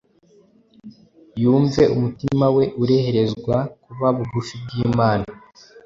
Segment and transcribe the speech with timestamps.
[1.41, 5.27] yumve umutima we ureherezwa kuba bugufi bw’Imana.